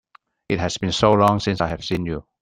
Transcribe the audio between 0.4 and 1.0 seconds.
It has been